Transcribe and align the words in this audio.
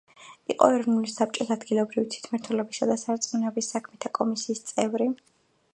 იყო 0.53 0.69
ეროვნული 0.77 1.11
საბჭოს 1.15 1.51
ადგილობრივი 1.57 2.07
თვითმმართველობისა 2.15 2.89
და 2.93 2.97
სარწმუნოების 3.05 3.73
საქმეთა 3.77 4.13
კომისიის 4.21 4.65
წევრი. 4.73 5.15